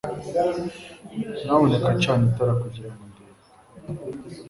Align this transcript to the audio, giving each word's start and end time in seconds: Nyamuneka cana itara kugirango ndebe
Nyamuneka 1.43 1.89
cana 2.03 2.23
itara 2.29 2.53
kugirango 2.61 3.03
ndebe 3.11 3.39